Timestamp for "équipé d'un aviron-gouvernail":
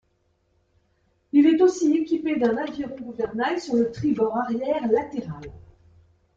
1.95-3.61